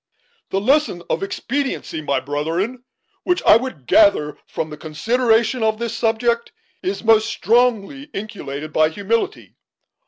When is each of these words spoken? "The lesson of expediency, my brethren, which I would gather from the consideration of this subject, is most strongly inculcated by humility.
"The 0.49 0.59
lesson 0.59 1.03
of 1.11 1.21
expediency, 1.21 2.01
my 2.01 2.19
brethren, 2.19 2.83
which 3.21 3.43
I 3.43 3.55
would 3.55 3.85
gather 3.85 4.39
from 4.47 4.71
the 4.71 4.75
consideration 4.77 5.61
of 5.61 5.77
this 5.77 5.95
subject, 5.95 6.51
is 6.81 7.03
most 7.03 7.27
strongly 7.29 8.05
inculcated 8.05 8.73
by 8.73 8.89
humility. 8.89 9.53